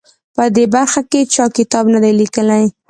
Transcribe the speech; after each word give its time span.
په 0.35 0.43
دې 0.55 0.65
باره 0.73 1.01
کې 1.11 1.21
چا 1.33 1.45
کتاب 1.57 1.85
نه 1.93 1.99
دی 2.03 2.11
لیکلی. 2.19 2.63